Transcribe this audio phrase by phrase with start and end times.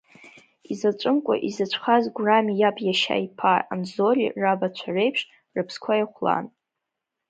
[0.71, 5.21] Изаҵәымкәа изаҵәхаз Гәрами иаб иашьа иԥа Анзори рабацәа реиԥш,
[5.55, 6.45] рыԥсқәа еихәлан.